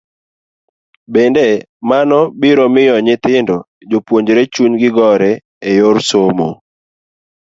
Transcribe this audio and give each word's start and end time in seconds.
Bende, 1.13 1.47
mano 1.89 2.19
biro 2.41 2.65
miyo 2.73 2.95
nyithindo 3.05 3.55
jopuonjre 3.89 4.41
chunygi 4.53 4.89
gore 4.95 5.31
e 5.69 5.71
yor 5.79 5.97
somo. 6.09 6.49